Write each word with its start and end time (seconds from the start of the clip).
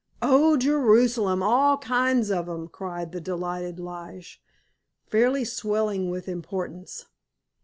"O 0.23 0.57
Jerusalem, 0.57 1.43
all 1.43 1.77
kinds 1.77 2.31
of 2.31 2.49
'em!" 2.49 2.67
cried 2.69 3.11
the 3.11 3.21
delighted 3.21 3.79
Lige, 3.79 4.41
fairly 5.05 5.43
swelling 5.45 6.09
with 6.09 6.27
importance. 6.27 7.05